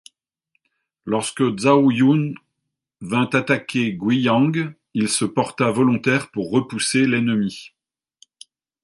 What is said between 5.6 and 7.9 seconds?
volontaire pour repousser l’ennemi.